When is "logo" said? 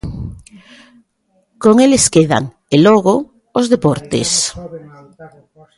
2.85-3.15